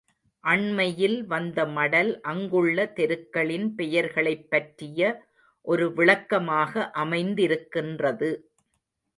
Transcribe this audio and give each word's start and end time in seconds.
அண்மையில் 0.43 1.25
வந்த 1.25 1.65
மடல் 1.67 2.21
அங்குள்ள 2.21 2.85
தெருக்களின் 2.91 3.75
பெயர்களைப் 3.75 4.49
பற்றிய 4.49 5.13
ஒரு 5.67 5.93
விளக்கமாக 5.93 6.91
அமைந்திருக்கின்றது. 6.95 8.31